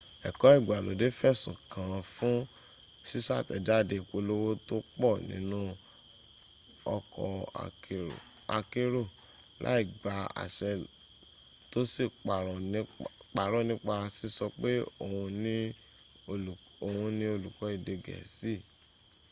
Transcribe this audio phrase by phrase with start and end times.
[0.27, 2.37] ẹ̀kọ́ ìgbàlódé fẹ̀sùn kàán fún
[3.09, 5.59] ṣíṣàtẹ̀jáde ìpolówó tó pọ̀ nínu
[6.95, 7.29] ọkọ̀
[8.57, 9.03] akérò
[9.63, 10.71] láì gba àṣẹ
[11.71, 12.03] tó sì
[13.37, 14.71] parọ́ nípa síso pé
[16.85, 18.53] òhun ní olùkọ́ èdè gẹ̀ẹ́sì